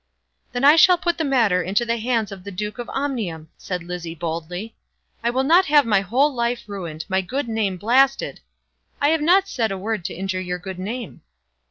"Then 0.51 0.63
I 0.63 0.77
shall 0.77 0.97
put 0.97 1.19
the 1.19 1.23
matter 1.23 1.61
into 1.61 1.85
the 1.85 1.97
hands 1.97 2.31
of 2.31 2.43
the 2.43 2.49
Duke 2.49 2.79
of 2.79 2.89
Omnium," 2.89 3.49
said 3.55 3.83
Lizzie 3.83 4.15
boldly. 4.15 4.75
"I 5.23 5.29
will 5.29 5.43
not 5.43 5.67
have 5.67 5.85
my 5.85 6.01
whole 6.01 6.33
life 6.33 6.63
ruined, 6.65 7.05
my 7.07 7.21
good 7.21 7.47
name 7.47 7.77
blasted" 7.77 8.39
"I 8.99 9.09
have 9.09 9.21
not 9.21 9.47
said 9.47 9.71
a 9.71 9.77
word 9.77 10.03
to 10.05 10.13
injure 10.15 10.41
your 10.41 10.57
good 10.57 10.79
name." 10.79 11.21